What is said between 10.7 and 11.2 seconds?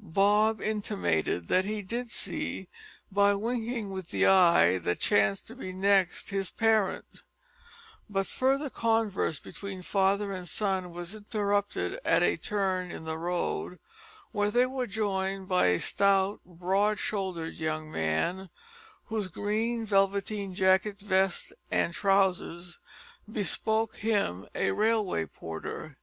was